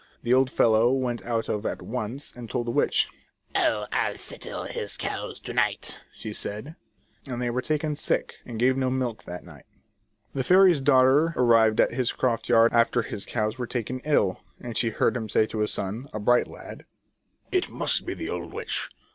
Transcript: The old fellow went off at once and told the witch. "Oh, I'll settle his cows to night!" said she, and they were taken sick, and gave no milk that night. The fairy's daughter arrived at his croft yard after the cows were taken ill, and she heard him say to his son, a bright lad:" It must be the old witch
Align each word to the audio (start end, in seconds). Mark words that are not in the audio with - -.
The 0.23 0.33
old 0.33 0.49
fellow 0.49 0.91
went 0.91 1.23
off 1.27 1.47
at 1.63 1.81
once 1.83 2.31
and 2.31 2.49
told 2.49 2.65
the 2.65 2.71
witch. 2.71 3.07
"Oh, 3.53 3.85
I'll 3.93 4.15
settle 4.15 4.63
his 4.63 4.97
cows 4.97 5.39
to 5.41 5.53
night!" 5.53 5.99
said 6.33 6.75
she, 7.23 7.31
and 7.31 7.39
they 7.39 7.51
were 7.51 7.61
taken 7.61 7.95
sick, 7.95 8.37
and 8.43 8.57
gave 8.57 8.75
no 8.75 8.89
milk 8.89 9.25
that 9.25 9.43
night. 9.43 9.67
The 10.33 10.43
fairy's 10.43 10.81
daughter 10.81 11.35
arrived 11.37 11.79
at 11.79 11.91
his 11.93 12.13
croft 12.13 12.49
yard 12.49 12.73
after 12.73 13.03
the 13.03 13.25
cows 13.27 13.59
were 13.59 13.67
taken 13.67 13.99
ill, 14.03 14.41
and 14.59 14.75
she 14.75 14.89
heard 14.89 15.15
him 15.15 15.29
say 15.29 15.45
to 15.45 15.59
his 15.59 15.69
son, 15.71 16.09
a 16.15 16.19
bright 16.19 16.47
lad:" 16.47 16.85
It 17.51 17.69
must 17.69 18.03
be 18.03 18.15
the 18.15 18.29
old 18.31 18.51
witch 18.51 18.89